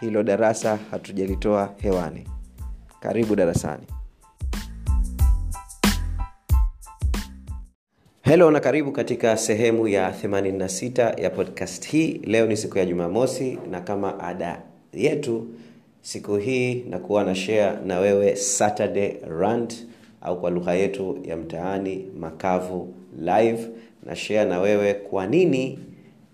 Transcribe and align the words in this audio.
hilo 0.00 0.22
darasa 0.22 0.78
hatujalitoa 0.90 1.74
hewani. 1.82 2.24
Karibu 3.00 3.36
darasani. 3.36 3.82
Helo 8.22 8.50
na 8.50 8.60
karibu 8.60 8.92
katika 8.92 9.36
sehemu 9.36 9.88
ya 9.88 10.10
86 10.10 11.20
ya 11.22 11.30
podcast 11.30 11.88
hii. 11.88 12.20
Leo 12.24 12.46
ni 12.46 12.56
siku 12.56 12.78
ya 12.78 12.86
jumamosi 12.86 13.58
na 13.70 13.80
kama 13.80 14.20
ada 14.20 14.62
yetu 14.92 15.46
siku 16.02 16.36
hii 16.36 16.74
nakuwa 16.90 17.24
na 17.24 17.34
share 17.34 17.78
na 17.86 17.98
wewe 17.98 18.36
saturday 18.36 19.16
rant 19.38 19.86
au 20.20 20.40
kwa 20.40 20.50
lugha 20.50 20.74
yetu 20.74 21.18
ya 21.24 21.36
mtaani 21.36 22.04
makavu 22.18 22.94
live 23.20 23.68
na 24.06 24.16
share 24.16 24.44
na 24.50 24.60
wewe 24.60 24.94
kwa 24.94 25.26
nini 25.26 25.78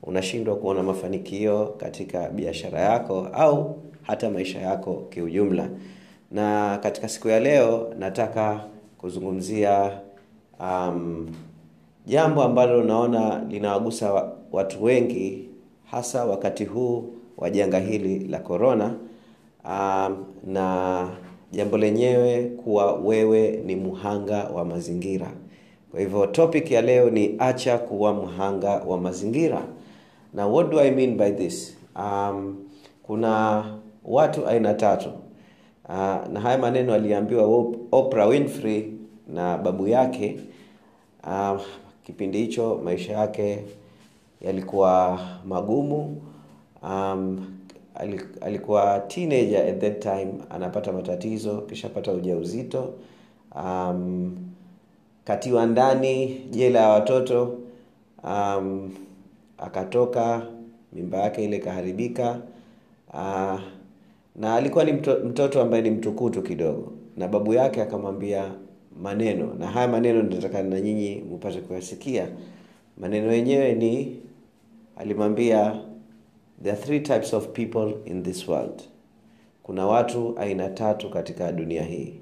unashindwa 0.06 0.56
kuona 0.56 0.82
mafanikio 0.82 1.66
katika 1.66 2.28
biashara 2.30 2.80
yako 2.80 3.28
au 3.32 3.78
hata 4.02 4.30
maisha 4.30 4.60
yako 4.60 4.94
kiujumla. 5.10 5.68
Na 6.30 6.78
katika 6.82 7.08
siku 7.08 7.28
ya 7.28 7.40
leo 7.40 7.94
nataka 7.98 8.64
kuzungumzia 8.98 9.90
um, 10.60 11.28
jambo 12.06 12.42
ambalo 12.42 12.82
naona 12.84 13.44
linawagusa 13.48 14.32
watu 14.52 14.84
wengi 14.84 15.48
hasa 15.90 16.24
wakati 16.24 16.64
huu 16.64 17.04
wa 17.36 17.50
janga 17.50 17.78
hili 17.78 18.18
la 18.28 18.38
korona 18.38 18.94
um, 19.64 20.24
na 20.46 21.08
jambo 21.52 21.78
lenyewe 21.78 22.42
kuwa 22.44 22.92
wewe 22.94 23.62
ni 23.66 23.76
mhanga 23.76 24.44
wa 24.44 24.64
mazingira. 24.64 25.32
Kwa 25.90 26.00
hivyo 26.00 26.26
topic 26.26 26.70
ya 26.70 26.82
leo 26.82 27.10
ni 27.10 27.34
acha 27.38 27.78
kuwa 27.78 28.14
mhanga 28.14 28.70
wa 28.70 28.98
mazingira 29.00 29.62
na 30.34 30.46
what 30.46 30.70
do 30.70 30.80
i 30.80 30.90
mean 30.90 31.16
by 31.16 31.30
this? 31.30 31.76
Um, 31.96 32.56
kuna 33.02 33.64
watu 34.04 34.46
aina 34.46 34.74
tatu. 34.74 35.08
Uh, 35.88 36.28
na 36.32 36.40
haya 36.40 36.58
maneno 36.58 36.94
aliambiwa 36.94 37.44
oprah 37.92 38.28
winfrey 38.28 38.92
na 39.28 39.58
babu 39.58 39.88
yake. 39.88 40.40
Uh, 41.26 41.60
kipindi 42.06 42.38
hicho 42.38 42.80
maisha 42.84 43.12
yake 43.12 43.64
yalikuwa 44.40 45.20
magumu. 45.46 46.22
Um, 46.82 47.46
alikuwa 48.40 49.00
teenager 49.00 49.68
at 49.68 49.80
that 49.80 50.00
time 50.02 50.32
anapata 50.50 50.92
matatizo 50.92 51.60
kishapata 51.60 52.12
ujauzito. 52.12 52.92
Um, 53.64 54.36
katiwa 55.24 55.66
ndani 55.66 56.26
jela 56.50 56.80
ya 56.80 56.88
watoto. 56.88 57.58
Um, 58.24 58.90
akatoka 59.58 60.46
mimba 60.92 61.18
yake 61.18 61.44
ile 61.44 61.56
ikaharibika. 61.56 62.40
Uh, 63.14 63.60
na 64.36 64.54
alikuwa 64.54 64.84
ni 64.84 64.92
mto, 64.92 65.18
mtoto 65.24 65.62
ambaye 65.62 65.82
ni 65.82 65.90
mtukutu 65.90 66.42
kidogo. 66.42 66.92
Na 67.16 67.28
babu 67.28 67.54
yake 67.54 67.82
akamwambia 67.82 68.52
maneno 69.02 69.54
na 69.58 69.66
haya 69.66 69.88
maneno 69.88 70.22
nataka 70.22 70.62
na 70.62 70.80
nyinyi 70.80 71.24
mupate 71.30 71.60
kuyasikia. 71.60 72.28
Maneno 72.98 73.32
yenyewe 73.32 73.74
ni 73.74 74.16
alimwambia 74.96 75.80
there 76.62 76.72
are 76.76 76.82
three 76.86 77.00
types 77.00 77.34
of 77.34 77.48
people 77.48 77.94
in 78.04 78.22
this 78.22 78.48
world. 78.48 78.82
Kuna 79.62 79.86
watu 79.86 80.38
aina 80.38 80.68
tatu 80.68 81.10
katika 81.10 81.52
dunia 81.52 81.82
hii. 81.82 82.14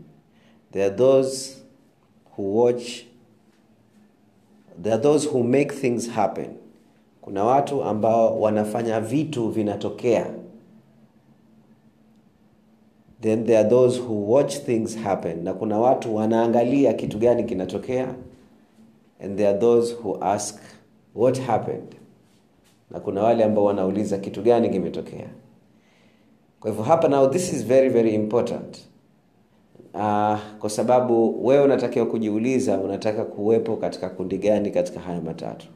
There 0.73 0.85
are 0.85 0.95
those 0.95 1.57
who 2.37 2.55
watch 2.63 3.05
there 4.83 4.95
are 4.95 5.03
those 5.03 5.29
who 5.29 5.43
make 5.43 5.71
things 5.75 6.11
happen 6.11 6.47
kuna 7.23 7.45
watu 7.45 7.83
ambao 7.85 8.41
wanafanya 8.41 9.01
vitu 9.01 9.49
vinatokea. 9.49 10.27
Then 13.21 13.45
there 13.47 13.59
are 13.59 13.69
those 13.69 14.01
who 14.01 14.33
watch 14.33 14.59
things 14.59 14.97
happen. 14.99 15.45
Na 15.45 15.55
kuna 15.55 15.79
watu 15.79 16.17
wanaangalia 16.17 16.93
kitu 16.93 17.19
gani 17.19 17.45
kinatokea. 17.45 18.15
And 19.25 19.37
there 19.37 19.49
are 19.49 19.59
those 19.59 19.95
who 19.95 20.19
ask 20.21 20.61
what 21.15 21.41
happened. 21.41 21.95
Na 22.91 23.01
kuna 23.01 23.23
wale 23.23 23.45
ambao 23.45 23.65
wanauliza 23.65 24.19
kitu 24.19 24.43
gani 24.43 24.71
kimetokea. 24.71 25.27
Kwa 26.61 26.71
hivyo 26.71 26.85
hapa 26.85 27.09
now 27.09 27.29
this 27.29 27.53
is 27.53 27.67
very 27.67 27.89
very 27.89 28.15
important. 28.15 28.79
Uh, 29.95 30.39
kwa 30.59 30.71
sababu 30.71 31.47
wewe 31.47 31.65
unatakiwa 31.65 32.07
kujiuliza 32.07 32.79
unataka 32.79 33.25
kuwepo 33.25 33.77
katika 33.77 34.09
kundi 34.11 34.39
gani 34.39 34.71
katika 34.71 35.01
haya 35.01 35.21
matatu 35.21 35.67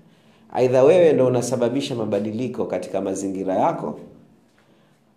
aidha 0.57 0.85
wewe 0.85 1.13
ndo 1.13 1.27
unasababisha 1.27 1.95
mabadiliko 1.95 2.65
katika 2.65 3.01
mazingira 3.01 3.55
yako 3.55 4.01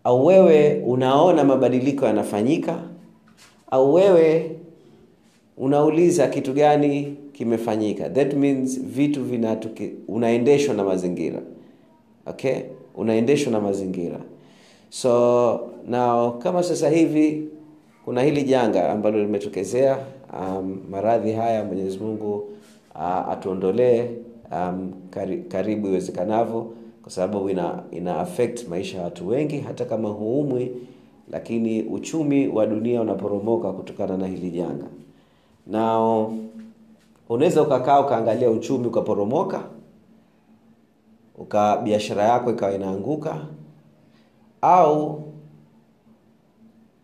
au 0.04 0.26
wewe 0.26 0.82
unaona 0.86 1.44
mabadiliko 1.44 2.06
yanafanyika 2.06 2.80
au 3.72 3.94
wewe 3.94 4.56
unauliza 5.58 6.28
kitu 6.28 6.54
gani 6.54 7.18
kimefanyika. 7.34 8.10
That 8.10 8.34
means 8.34 8.80
vitu 8.82 9.24
vinatuki, 9.24 9.92
unaendeshwa 10.08 10.74
na 10.76 10.84
mazingira. 10.84 11.40
Okay? 12.26 12.56
Unaendeshwa 12.96 13.52
na 13.52 13.60
mazingira. 13.62 14.20
So 14.90 15.70
now 15.88 16.32
kama 16.40 16.64
sasa 16.64 16.90
hivi 16.90 17.48
kuna 18.06 18.22
hili 18.22 18.44
janga 18.44 18.92
ambalo 18.92 19.20
limetokezea 19.20 19.98
um, 20.40 20.80
maradhi 20.92 21.32
haya 21.32 21.64
mwenyezi 21.64 21.98
mungu 21.98 22.50
uh, 22.96 23.30
atuondolee 23.32 24.06
um, 24.52 24.94
kari, 25.10 25.38
karibu 25.44 25.88
iwezekanavyo 25.88 26.72
kwa 27.02 27.12
sababu 27.12 27.50
ina, 27.50 27.84
ina 27.92 28.20
affect 28.20 28.68
maisha 28.68 28.98
ya 28.98 29.04
watu 29.04 29.28
wengi 29.28 29.60
hata 29.60 29.86
kama 29.86 30.10
huumwi 30.10 30.72
lakini 31.32 31.84
uchumi 31.84 32.48
wa 32.48 32.66
dunia 32.66 33.02
unaporomoka 33.02 33.72
kutokana 33.72 34.18
na 34.18 34.28
hili 34.28 34.52
janga. 34.52 34.86
Nao 35.68 36.34
unaweza 37.30 37.62
ukakaa 37.62 38.00
ukaangalia 38.00 38.50
uchumi 38.50 38.88
ukaporomoka 38.88 39.64
uka 41.38 41.78
biashara 41.78 42.24
yako 42.24 42.52
ikawa 42.52 42.74
inaanguka 42.74 43.38
au 44.62 45.24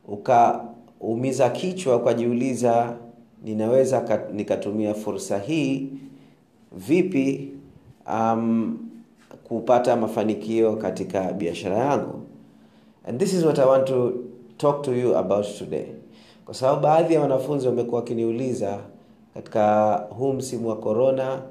ukaumiza 0.08 1.50
kichwa 1.50 1.96
ukajiuliza 1.96 2.98
ninaweza 3.44 4.02
ka- 4.02 4.28
nikatumia 4.34 4.94
fursa 4.94 5.40
hii 5.40 5.88
vipi 6.76 7.52
um, 8.14 8.78
kupata 9.44 9.96
mafanikio 9.96 10.76
katika 10.76 11.34
biashara 11.34 11.78
yangu. 11.78 12.22
And 13.08 13.20
this 13.20 13.34
is 13.34 13.44
what 13.44 13.60
i 13.60 13.66
want 13.66 13.86
to 13.88 14.14
talk 14.58 14.82
to 14.84 14.94
you 14.96 15.18
about 15.18 15.46
today. 15.58 15.86
Kwa 16.46 16.54
sababu 16.54 16.82
baadhi 16.82 17.14
ya 17.14 17.22
wanafunzi 17.22 17.68
wamekuwa 17.68 18.02
wakiniuliza 18.02 18.80
katika 19.34 19.94
huu 20.10 20.34
msimu 20.34 20.68
wa 20.70 20.76
corona 20.78 21.42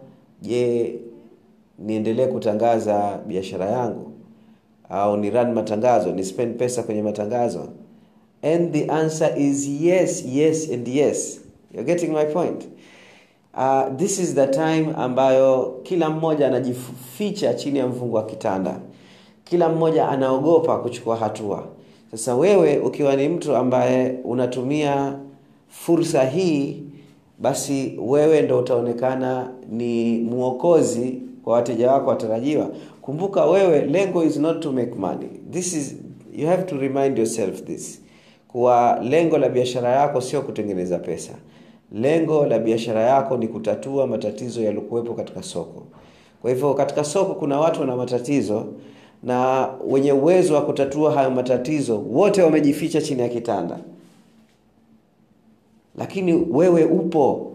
je 0.42 0.94
niendelee 1.78 2.26
kutangaza 2.26 3.18
biashara 3.26 3.66
yangu? 3.66 4.10
Au 4.90 5.16
ni 5.16 5.30
run 5.30 5.52
matangazo 5.52 6.12
ni 6.12 6.24
spend 6.24 6.56
pesa 6.56 6.82
kwenye 6.82 7.02
matangazo? 7.02 7.68
And 8.42 8.72
the 8.72 8.84
answer 8.84 9.38
is 9.38 9.68
yes 9.80 10.24
yes 10.26 10.70
and 10.72 10.88
yes. 10.88 11.40
You're 11.72 11.94
getting 11.94 12.12
my 12.12 12.24
point 12.24 12.68
uh, 13.56 13.96
this 13.96 14.18
is 14.18 14.34
the 14.34 14.46
time 14.46 14.86
ambayo 14.96 15.80
kila 15.82 16.10
mmoja 16.10 16.46
anajificha 16.46 17.54
chini 17.54 17.78
ya 17.78 17.86
mfungo 17.86 18.16
wa 18.16 18.26
kitanda. 18.26 18.80
Kila 19.44 19.68
mmoja 19.68 20.08
anaogopa 20.08 20.78
kuchukua 20.78 21.16
hatua. 21.16 21.64
Sasa 22.10 22.34
wewe 22.36 22.78
ukiwa 22.78 23.16
ni 23.16 23.28
mtu 23.28 23.56
ambaye 23.56 24.18
unatumia 24.24 25.18
fursa 25.68 26.24
hii 26.24 26.82
basi 27.38 27.98
wewe 28.02 28.42
ndo 28.42 28.58
utaonekana 28.58 29.50
ni 29.70 30.18
mwokozi 30.18 31.22
kwa 31.44 31.54
wateja 31.54 31.90
wako 31.92 32.10
watarajiwa. 32.10 32.70
Kumbuka 33.02 33.44
wewe 33.46 33.80
lengo 33.80 34.24
is 34.24 34.36
not 34.36 34.60
to 34.60 34.72
make 34.72 34.94
money. 34.94 35.28
This 35.50 35.72
is 35.74 35.94
you 36.36 36.46
have 36.48 36.62
to 36.62 36.76
remind 36.76 37.18
yourself 37.18 37.62
this. 37.64 38.00
Kuwa 38.48 39.00
lengo 39.02 39.38
la 39.38 39.48
biashara 39.48 39.88
yako 39.90 40.20
sio 40.20 40.42
kutengeneza 40.42 40.98
pesa 40.98 41.32
lengo 41.94 42.46
la 42.46 42.58
biashara 42.58 43.00
yako 43.02 43.36
ni 43.36 43.48
kutatua 43.48 44.06
matatizo 44.06 44.62
yaliokuwepo 44.62 45.14
katika 45.14 45.42
soko. 45.42 45.82
Kwa 46.42 46.50
hivyo 46.50 46.74
katika 46.74 47.04
soko 47.04 47.34
kuna 47.34 47.60
watu 47.60 47.80
wana 47.80 47.96
matatizo 47.96 48.66
na 49.22 49.68
wenye 49.88 50.12
uwezo 50.12 50.54
wa 50.54 50.62
kutatua 50.62 51.12
hayo 51.12 51.30
matatizo 51.30 51.98
wote 52.00 52.42
wamejificha 52.42 53.00
chini 53.02 53.20
ya 53.22 53.28
kitanda. 53.28 53.78
Lakini 55.98 56.46
wewe 56.50 56.84
upo. 56.84 57.52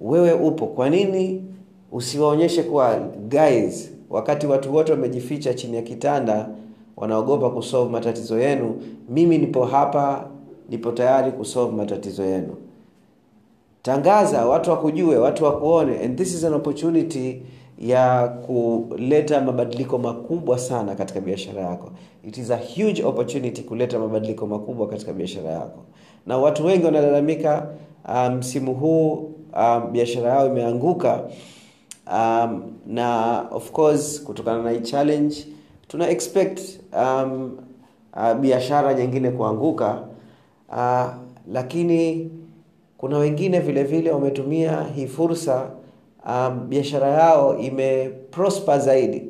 Wewe 0.00 0.32
upo. 0.32 0.66
Kwa 0.66 0.90
nini? 0.90 1.44
Usiwaonyeshe 1.92 2.62
kuwa 2.62 2.98
guys. 3.28 3.90
Wakati 4.10 4.46
watu 4.46 4.74
wote 4.74 4.92
wamejificha 4.92 5.54
chini 5.54 5.76
ya 5.76 5.82
kitanda 5.82 6.48
wanaogopa 6.96 7.50
kusolve 7.50 7.90
matatizo 7.92 8.38
yenu 8.40 8.82
mimi 9.08 9.38
nipo 9.38 9.64
hapa 9.64 10.28
nipo 10.70 10.92
tayari 10.92 11.32
kusolve 11.32 11.76
matatizo 11.76 12.24
yenu 12.24 12.54
tangaza 13.82 14.46
watu 14.46 14.70
wakujue 14.70 15.16
watu 15.16 15.44
wakuone. 15.44 15.98
And 16.04 16.18
this 16.18 16.34
is 16.34 16.44
an 16.44 16.54
opportunity 16.54 17.42
ya 17.78 18.28
kuleta 18.28 19.40
mabadiliko 19.40 19.98
makubwa 19.98 20.58
sana 20.58 20.94
katika 20.94 21.20
biashara 21.20 21.62
yako. 21.62 21.90
It 22.28 22.38
is 22.38 22.50
a 22.50 22.56
huge 22.56 23.04
opportunity 23.04 23.62
kuleta 23.62 23.98
mabadiliko 23.98 24.46
makubwa 24.46 24.88
katika 24.88 25.12
biashara 25.12 25.50
yako. 25.50 25.82
Na 26.26 26.38
watu 26.38 26.66
wengi 26.66 26.84
wanalalamika 26.84 27.68
msimu 28.38 28.72
um, 28.72 28.78
huu 28.78 29.12
um, 29.56 29.92
biashara 29.92 30.30
yao 30.30 30.46
imeanguka. 30.46 31.20
Um, 32.12 32.62
na 32.86 33.40
of 33.50 33.70
course 33.72 34.22
kutokana 34.24 34.62
na 34.62 34.70
hii 34.70 34.80
challenge 34.80 35.46
tuna 35.88 36.08
expect 36.10 36.60
um, 36.96 37.58
uh, 38.16 38.34
biashara 38.34 38.94
nyingine 38.94 39.30
kuanguka. 39.30 40.02
Uh, 40.68 41.06
lakini 41.52 42.30
kuna 43.02 43.18
wengine 43.18 43.60
vile 43.60 43.84
vile 43.84 44.10
wametumia 44.10 44.82
hii 44.94 45.06
fursa 45.06 45.70
um, 46.28 46.68
biashara 46.68 47.08
yao 47.08 47.58
imeprosper 47.58 48.80
zaidi. 48.80 49.22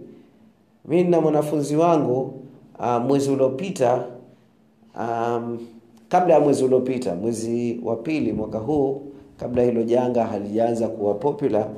Mi 0.84 1.04
na 1.04 1.20
mwanafunzi 1.20 1.76
wangu 1.76 2.34
uh, 2.78 2.96
mwezi 2.96 3.30
uliopita 3.30 4.04
um, 5.00 5.58
kabla 6.08 6.34
ya 6.34 6.40
mwezi 6.40 6.64
uliopita 6.64 7.14
mwezi 7.14 7.80
wa 7.84 7.96
pili 7.96 8.32
mwaka 8.32 8.58
huu 8.58 9.02
kabla 9.36 9.62
hilo 9.62 9.82
janga 9.82 10.25
halijaanza 10.26 10.88
kuwa 10.88 11.14
popular 11.14 11.68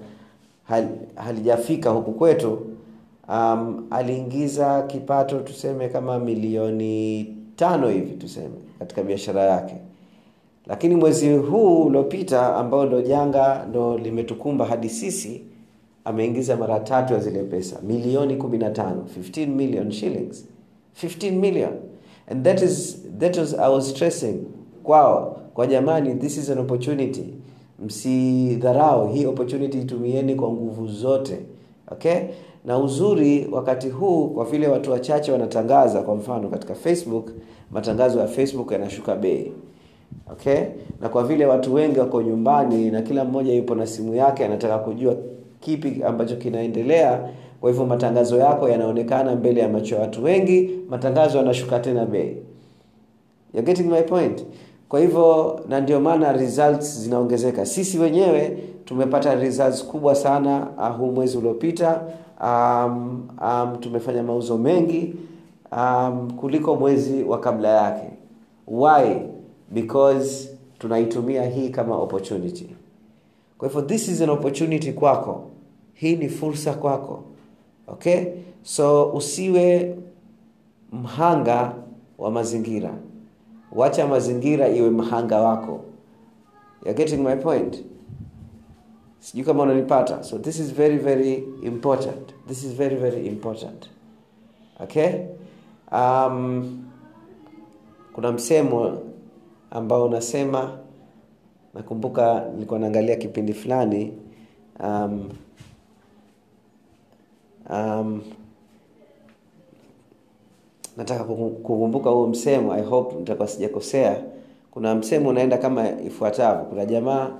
hal, 0.64 0.88
halijafika 1.14 1.90
huku 1.90 2.12
kwetu 2.12 2.58
um, 3.28 3.86
aliingiza 3.90 4.82
kipato 4.82 5.38
tuseme 5.40 5.88
kama 5.88 6.18
milioni 6.18 7.24
tano 7.56 7.88
hivi 7.88 8.16
tuseme 8.16 8.54
katika 8.78 9.02
biashara 9.02 9.42
yake 9.42 9.74
lakini 10.66 10.94
mwezi 10.96 11.36
huu 11.36 11.82
uliopita 11.84 12.56
ambao 12.56 12.86
ndo 12.86 13.02
janga 13.02 13.66
ndo 13.70 13.98
limetukumba 13.98 14.64
hadi 14.64 14.88
sisi 14.88 15.42
ameingiza 16.04 16.56
mara 16.56 16.80
tatu 16.80 17.12
ya 17.14 17.20
zile 17.20 17.42
pesa. 17.42 17.76
Milioni 17.82 18.34
15 18.36 18.94
15 19.20 19.46
million 19.46 19.90
shillings. 19.90 20.44
15 21.02 21.30
million. 21.32 21.70
And 22.30 22.44
that 22.44 22.62
is 22.62 23.02
that 23.18 23.36
was 23.36 23.54
I 23.54 23.72
was 23.74 23.90
stressing 23.90 24.34
kwao 24.82 25.40
kwa 25.54 25.66
jamani 25.66 26.14
this 26.14 26.36
is 26.36 26.50
an 26.50 26.58
opportunity. 26.58 27.24
Msidharau 27.86 29.08
hii 29.12 29.26
opportunity 29.26 29.80
itumieni 29.80 30.34
kwa 30.34 30.50
nguvu 30.50 30.86
zote. 30.88 31.38
Okay? 31.92 32.16
Na 32.64 32.78
uzuri 32.78 33.48
wakati 33.52 33.88
huu 33.88 34.26
kwa 34.28 34.44
vile 34.44 34.68
watu 34.68 34.90
wachache 34.92 35.32
wanatangaza 35.32 36.02
kwa 36.02 36.14
mfano 36.14 36.48
katika 36.48 36.74
facebook 36.74 37.30
matangazo 37.70 38.18
ya 38.20 38.26
facebook 38.26 38.72
yanashuka 38.72 39.14
bei 39.16 39.52
okay? 40.32 40.60
Na 41.00 41.08
kwa 41.08 41.24
vile 41.24 41.46
watu 41.46 41.74
wengi 41.74 41.98
wako 42.00 42.22
nyumbani 42.22 42.90
na 42.90 43.02
kila 43.02 43.24
mmoja 43.24 43.52
yupo 43.52 43.74
na 43.74 43.86
simu 43.86 44.14
yake 44.14 44.44
anataka 44.44 44.78
kujua 44.78 45.16
kipi 45.60 46.02
ambacho 46.02 46.36
kinaendelea 46.36 47.20
kwa 47.60 47.70
hivyo 47.70 47.86
matangazo 47.86 48.36
yako 48.36 48.68
yanaonekana 48.68 49.36
mbele 49.36 49.60
ya 49.60 49.68
macho 49.68 49.94
ya 49.94 50.00
watu 50.00 50.24
wengi 50.24 50.70
matangazo 50.88 51.38
yanashuka 51.38 51.78
tena 51.78 52.06
bei. 52.06 52.36
You're 53.54 53.66
getting 53.66 53.90
my 53.90 54.02
point? 54.02 54.44
Kwa 54.88 55.00
hivyo 55.00 55.60
na 55.68 55.80
ndio 55.80 56.00
maana 56.00 56.32
results 56.32 56.98
zinaongezeka. 57.00 57.66
Sisi 57.66 57.98
wenyewe 57.98 58.58
tumepata 58.84 59.34
results 59.34 59.84
kubwa 59.84 60.14
sana 60.14 60.66
uh, 60.78 60.96
huu 60.96 61.12
mwezi 61.12 61.38
uliopita. 61.38 62.00
Um, 62.44 63.28
um, 63.42 63.76
tumefanya 63.80 64.22
mauzo 64.22 64.58
mengi 64.58 65.14
um, 65.76 66.30
kuliko 66.30 66.76
mwezi 66.76 67.22
wa 67.22 67.40
kabla 67.40 67.68
yake. 67.68 68.10
Why 68.68 69.16
because 69.70 70.48
tunaitumia 70.78 71.42
hii 71.46 71.68
kama 71.68 71.96
opportunity. 71.96 72.76
Kwa 73.58 73.68
hivyo 73.68 73.82
this 73.82 74.08
is 74.08 74.20
an 74.20 74.30
opportunity 74.30 74.92
kwako. 74.92 75.50
Hii 75.94 76.16
ni 76.16 76.28
fursa 76.28 76.74
kwako. 76.74 77.24
Okay? 77.86 78.24
So 78.62 79.10
usiwe 79.12 79.96
mhanga 80.92 81.74
wa 82.18 82.30
mazingira. 82.30 82.94
Wacha 83.72 84.06
mazingira 84.06 84.68
iwe 84.68 84.90
mhanga 84.90 85.40
wako. 85.40 85.80
You're 86.82 87.04
getting 87.04 87.22
my 87.24 87.36
point? 87.36 87.84
Sijui 89.18 89.44
kama 89.44 89.62
unanipata. 89.62 90.22
So 90.22 90.38
this 90.38 90.58
is 90.60 90.72
very 90.74 90.98
very 90.98 91.34
important. 91.62 92.34
This 92.48 92.64
is 92.64 92.72
very 92.72 92.96
very 92.96 93.26
important. 93.26 93.90
Okay? 94.80 95.10
Um, 95.92 96.84
kuna 98.12 98.32
msemo 98.32 98.98
ambao 99.74 100.04
unasema 100.04 100.78
nakumbuka 101.74 102.44
nilikuwa 102.54 102.78
naangalia 102.80 103.16
kipindi 103.16 103.52
fulani 103.52 104.12
um, 104.80 105.28
um, 107.70 108.22
nataka 110.96 111.24
kukumbuka 111.24 112.10
huo 112.10 112.26
msemo 112.26 112.72
i 112.74 112.82
hope 112.82 113.16
nitakuwa 113.16 113.48
sijakosea. 113.48 114.22
Kuna 114.70 114.94
msemo 114.94 115.28
unaenda 115.28 115.58
kama 115.58 115.90
ifuatavyo. 116.00 116.64
Kuna 116.64 116.84
jamaa 116.86 117.30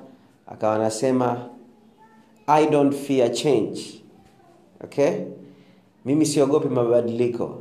akawa 0.46 0.74
anasema 0.74 1.48
i 2.46 2.66
don't 2.66 2.94
fear 2.94 3.32
change. 3.32 3.80
Okay? 4.84 5.10
Mimi 6.04 6.26
siogopi 6.26 6.68
mabadiliko. 6.68 7.58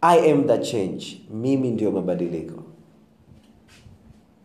I 0.00 0.30
am 0.32 0.44
the 0.46 0.58
change. 0.58 1.22
Mimi 1.30 1.70
ndio 1.70 1.90
mabadiliko 1.90 2.61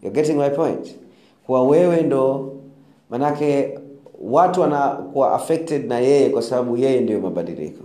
You're 0.07 0.13
getting 0.15 0.37
my 0.37 0.49
point. 0.49 0.95
Kuwa 1.45 1.63
wewe 1.63 2.01
ndo 2.01 2.53
manake 3.09 3.79
watu 4.21 4.61
wanakuwa 4.61 5.33
affected 5.33 5.87
na 5.87 5.99
yeye 5.99 6.29
kwa 6.29 6.41
sababu 6.41 6.77
yeye 6.77 7.01
ndio 7.01 7.19
mabadiliko. 7.19 7.83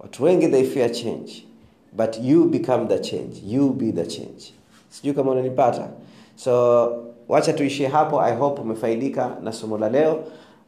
Watu 0.00 0.24
wengi 0.24 0.48
they 0.48 0.64
fear 0.64 0.92
change. 0.92 1.46
But 1.92 2.18
you 2.22 2.44
become 2.44 2.86
the 2.86 2.98
change. 2.98 3.42
You 3.46 3.70
be 3.72 3.92
the 3.92 4.06
change. 4.06 4.54
Sijui 4.88 5.14
kama 5.14 5.30
unanipata. 5.30 5.88
So 6.36 6.92
wacha 7.28 7.52
tuishie 7.52 7.86
hapo. 7.86 8.20
I 8.20 8.36
hope 8.36 8.62
umefaidika 8.62 9.36
na 9.42 9.52
somo 9.52 9.78
la 9.78 9.88
leo. 9.88 10.18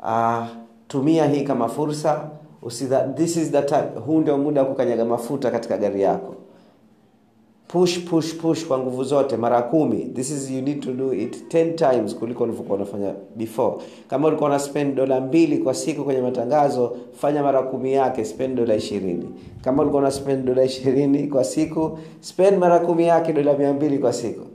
Uh, 0.03 0.45
tumia 0.89 1.27
hii 1.27 1.41
kama 1.43 1.69
fursa. 1.69 2.31
Usitha, 2.63 3.09
this 3.09 3.37
is 3.37 3.51
the 3.51 3.63
time. 3.63 3.89
Huu 4.07 4.21
ndio 4.21 4.39
muda 4.39 4.63
wa 4.63 4.69
kukanyaga 4.69 5.05
mafuta 5.05 5.51
katika 5.51 5.79
gari 5.79 6.03
yako 6.03 6.35
push 7.73 7.99
push 7.99 8.35
push 8.35 8.67
kwa 8.67 8.79
nguvu 8.79 9.05
zote 9.05 9.37
mara 9.37 9.63
kumi. 9.63 9.97
This 10.15 10.31
is 10.31 10.51
you 10.51 10.61
need 10.63 10.81
to 10.81 10.93
do 10.93 11.13
it 11.15 11.55
10 11.55 11.75
times 11.75 12.15
kuliko 12.17 12.45
ulivyokuwa 12.45 12.77
unafanya 12.77 13.15
before. 13.37 13.77
Kama 14.09 14.29
ulikuwa 14.29 14.49
una 14.51 14.59
spend 14.59 14.95
dola 14.95 15.21
mbili 15.21 15.59
kwa 15.59 15.75
siku 15.75 16.05
kwenye 16.05 16.21
matangazo 16.21 16.97
fanya 17.13 17.43
mara 17.43 17.63
kumi 17.63 17.93
yake 17.93 18.25
spend 18.25 18.57
dola 18.57 18.75
ishirini. 18.75 19.29
Kama 19.65 19.83
ulikuwa 19.83 20.03
una 20.03 20.11
spend 20.11 20.45
dola 20.45 20.65
ishirini 20.65 21.27
kwa 21.29 21.45
siku 21.45 21.99
spend 22.21 22.59
mara 22.59 22.79
kumi 22.79 23.07
yake 23.07 23.33
dola 23.33 23.53
mia 23.59 23.73
mbili 23.73 23.99
kwa 23.99 24.13
siku. 24.13 24.47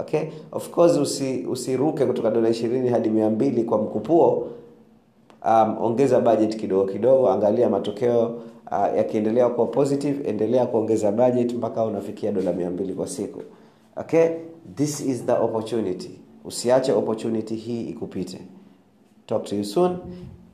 Okay? 0.00 0.20
Of 0.52 0.70
course 0.70 0.96
usi, 0.98 1.46
usiruke 1.50 2.06
kutoka 2.06 2.30
dola 2.30 2.48
ishirini 2.48 2.88
hadi 2.88 3.10
mia 3.10 3.30
mbili 3.30 3.64
kwa 3.64 3.78
mkupuo. 3.78 4.48
Um, 5.46 5.76
ongeza 5.80 6.20
budget 6.20 6.56
kidogo 6.56 6.84
kidogo 6.92 7.28
angalia 7.30 7.68
matokeo 7.70 8.34
uh, 8.70 8.96
yakiendelea 8.96 9.48
kuwa 9.48 9.66
positive 9.66 10.28
endelea 10.28 10.66
kuongeza 10.66 11.12
budget 11.12 11.52
mpaka 11.54 11.84
unafikia 11.84 12.32
dola 12.32 12.52
mia 12.52 12.70
mbili 12.70 12.94
kwa 12.94 13.06
siku. 13.08 13.42
Okay? 13.96 14.28
This 14.74 15.00
is 15.00 15.26
the 15.26 15.32
opportunity. 15.32 16.10
Usiache 16.44 16.92
opportunity 16.92 17.54
hii 17.54 17.82
ikupite. 17.82 18.40
Talk 19.26 19.44
to 19.44 19.56
you 19.56 19.64
soon. 19.64 19.96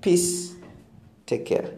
Peace. 0.01 0.55
Take 1.27 1.55
care. 1.55 1.69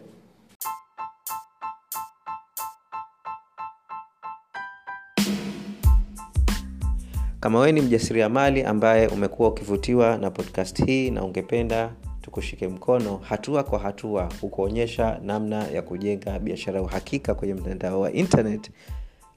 Kama 7.39 7.59
wewe 7.59 7.71
ni 7.71 7.81
mjasiriamali 7.81 8.63
ambaye 8.63 9.07
umekuwa 9.07 9.49
ukivutiwa 9.49 10.17
na 10.17 10.31
podcast 10.31 10.85
hii 10.85 11.11
na 11.11 11.23
ungependa 11.23 11.91
tukushike 12.21 12.67
mkono 12.67 13.17
hatua 13.17 13.63
kwa 13.63 13.79
hatua 13.79 14.29
kukuonyesha 14.41 15.19
namna 15.23 15.67
ya 15.67 15.81
kujenga 15.81 16.39
biashara 16.39 16.77
ya 16.77 16.83
uhakika 16.83 17.35
kwenye 17.35 17.53
mtandao 17.53 17.99
wa 18.01 18.11
internet. 18.11 18.71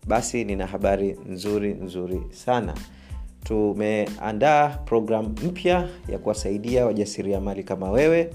Basi 0.06 0.44
nina 0.44 0.66
habari 0.66 1.16
nzuri 1.28 1.74
nzuri 1.74 2.22
sana. 2.30 2.74
Tumeandaa 3.44 4.68
programu 4.68 5.28
mpya 5.28 5.88
ya 6.08 6.18
kuwasaidia 6.18 6.86
wajasiriamali 6.86 7.64
kama 7.64 7.90
wewe 7.90 8.30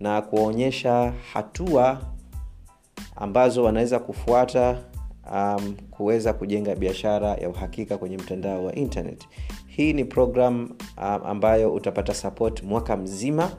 na 0.00 0.22
kuwaonyesha 0.22 1.12
hatua 1.32 2.00
ambazo 3.16 3.64
wanaweza 3.64 3.98
kufuata 3.98 4.78
um, 5.32 5.76
kuweza 5.90 6.32
kujenga 6.32 6.74
biashara 6.76 7.28
ya 7.34 7.48
uhakika 7.48 7.98
kwenye 7.98 8.16
mtandao 8.16 8.64
wa 8.64 8.74
internet. 8.74 9.28
Hii 9.66 9.92
ni 9.92 10.04
program 10.04 10.70
um, 10.98 11.20
ambayo 11.26 11.74
utapata 11.74 12.14
support 12.14 12.62
mwaka 12.62 12.96
mzima 12.96 13.50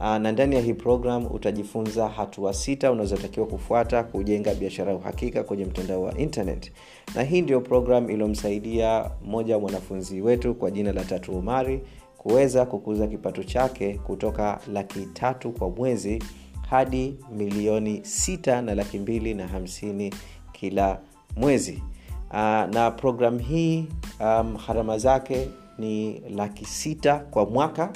na 0.00 0.32
ndani 0.32 0.54
ya 0.56 0.60
hii 0.60 0.74
program 0.74 1.26
utajifunza 1.32 2.08
hatua 2.08 2.54
sita 2.54 2.92
unazotakiwa 2.92 3.46
kufuata 3.46 4.04
kujenga 4.04 4.54
biashara 4.54 4.90
ya 4.92 4.96
uhakika 4.98 5.42
kwenye 5.44 5.64
mtandao 5.64 6.02
wa 6.02 6.18
internet. 6.18 6.72
Na 7.14 7.22
hii 7.22 7.42
ndio 7.42 7.60
program 7.60 8.10
iliyomsaidia 8.10 9.10
mmoja 9.24 9.54
wa 9.54 9.60
mwanafunzi 9.60 10.20
wetu 10.20 10.54
kwa 10.54 10.70
jina 10.70 10.92
la 10.92 11.04
tatu 11.04 11.32
umari 11.32 11.80
kuweza 12.18 12.66
kukuza 12.66 13.06
kipato 13.06 13.42
chake 13.44 13.94
kutoka 13.94 14.60
laki 14.72 15.00
tatu 15.12 15.52
kwa 15.52 15.70
mwezi 15.70 16.22
hadi 16.70 17.16
milioni 17.36 18.00
sita 18.04 18.62
na 18.62 18.74
laki 18.74 18.98
mbili 18.98 19.34
na 19.34 19.48
hamsini 19.48 20.14
kila 20.52 21.00
mwezi. 21.36 21.82
Uh, 22.30 22.36
na 22.74 22.90
program 22.96 23.38
hii 23.38 23.86
um, 24.20 24.56
harama 24.56 24.98
zake 24.98 25.48
ni 25.78 26.20
laki 26.36 26.64
sita 26.64 27.18
kwa 27.18 27.46
mwaka 27.46 27.92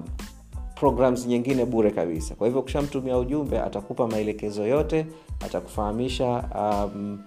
programs 0.75 1.26
nyingine 1.26 1.64
bure 1.64 1.91
kabisa. 1.91 2.35
Kwa 2.35 2.47
hivyo 2.47 2.61
ukishamtumia 2.62 3.19
ujumbe 3.19 3.61
atakupa 3.61 4.07
maelekezo 4.09 4.67
yote 4.67 5.07
atakufahamisha 5.45 6.45
um, 6.95 7.19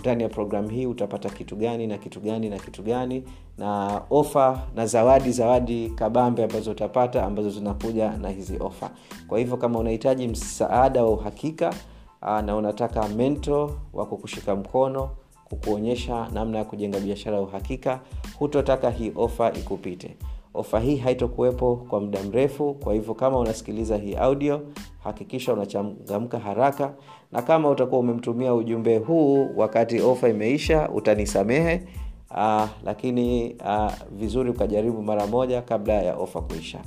ndani 0.00 0.24
uh, 0.24 0.30
ya 0.30 0.34
programu 0.34 0.68
hii 0.68 0.86
utapata 0.86 1.28
kitu 1.30 1.56
gani 1.56 1.86
na 1.86 1.98
kitu 1.98 2.20
gani 2.20 2.48
na 2.48 2.58
kitu 2.58 2.82
gani 2.82 3.24
na 3.58 4.00
ofa 4.10 4.62
na 4.74 4.86
zawadi 4.86 5.32
zawadi 5.32 5.90
kabambe 5.90 6.44
ambazo 6.44 6.70
utapata 6.70 7.24
ambazo 7.26 7.50
zinakuja 7.50 8.10
na 8.10 8.28
hizi 8.28 8.56
ofa. 8.60 8.90
Kwa 9.28 9.38
hivyo 9.38 9.56
kama 9.56 9.78
unahitaji 9.78 10.28
msaada 10.28 11.04
wa 11.04 11.10
uhakika 11.10 11.74
uh, 12.22 12.40
na 12.40 12.56
unataka 12.56 13.08
mento 13.08 13.74
wa 13.92 14.06
kukushika 14.06 14.56
mkono 14.56 15.10
kukuonyesha 15.48 16.28
namna 16.32 16.58
ya 16.58 16.64
kujenga 16.64 17.00
biashara 17.00 17.36
ya 17.36 17.42
uhakika 17.42 18.00
hutotaka 18.38 18.90
hii 18.90 19.12
ofa 19.16 19.52
ikupite. 19.52 20.16
Ofa 20.54 20.80
hii 20.80 20.96
haitokuwepo 20.96 21.76
kwa 21.76 22.00
muda 22.00 22.22
mrefu 22.22 22.74
kwa 22.74 22.94
hivyo 22.94 23.14
kama 23.14 23.38
unasikiliza 23.38 23.96
hii 23.96 24.14
audio 24.14 24.60
hakikisha 25.04 25.52
unachangamka 25.52 26.38
haraka 26.38 26.94
na 27.32 27.42
kama 27.42 27.70
utakuwa 27.70 28.00
umemtumia 28.00 28.54
ujumbe 28.54 28.98
huu 28.98 29.48
wakati 29.56 30.00
ofa 30.00 30.28
imeisha 30.28 30.88
utanisamehe 30.90 31.82
uh, 32.30 32.68
lakini 32.84 33.54
uh, 33.54 33.92
vizuri 34.12 34.50
ukajaribu 34.50 35.02
mara 35.02 35.26
moja 35.26 35.62
kabla 35.62 35.94
ya 35.94 36.16
ofa 36.16 36.40
kuisha. 36.40 36.78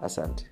Asante 0.00 0.46